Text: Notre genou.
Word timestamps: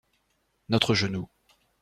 Notre 0.69 0.95
genou. 0.95 1.29